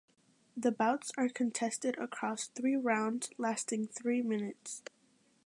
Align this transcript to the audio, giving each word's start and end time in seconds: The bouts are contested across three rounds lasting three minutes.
The 0.57 0.71
bouts 0.71 1.11
are 1.15 1.29
contested 1.29 1.95
across 1.99 2.47
three 2.47 2.75
rounds 2.75 3.29
lasting 3.37 3.85
three 3.89 4.23
minutes. 4.23 4.81